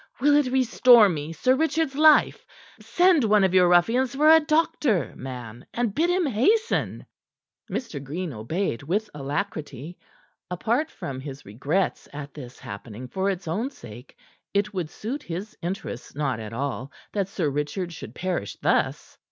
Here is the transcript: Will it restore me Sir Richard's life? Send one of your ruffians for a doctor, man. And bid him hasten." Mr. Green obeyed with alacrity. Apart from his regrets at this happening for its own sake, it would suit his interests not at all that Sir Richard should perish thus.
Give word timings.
Will 0.19 0.35
it 0.35 0.47
restore 0.51 1.09
me 1.09 1.31
Sir 1.31 1.53
Richard's 1.53 1.93
life? 1.93 2.43
Send 2.81 3.23
one 3.23 3.43
of 3.43 3.53
your 3.53 3.67
ruffians 3.69 4.15
for 4.15 4.27
a 4.31 4.39
doctor, 4.39 5.13
man. 5.15 5.63
And 5.75 5.93
bid 5.93 6.09
him 6.09 6.25
hasten." 6.25 7.05
Mr. 7.69 8.03
Green 8.03 8.33
obeyed 8.33 8.81
with 8.81 9.11
alacrity. 9.13 9.99
Apart 10.49 10.89
from 10.89 11.19
his 11.19 11.45
regrets 11.45 12.09
at 12.13 12.33
this 12.33 12.57
happening 12.57 13.09
for 13.09 13.29
its 13.29 13.47
own 13.47 13.69
sake, 13.69 14.17
it 14.55 14.73
would 14.73 14.89
suit 14.89 15.21
his 15.21 15.55
interests 15.61 16.15
not 16.15 16.39
at 16.39 16.51
all 16.51 16.91
that 17.13 17.27
Sir 17.27 17.47
Richard 17.51 17.93
should 17.93 18.15
perish 18.15 18.55
thus. 18.59 19.19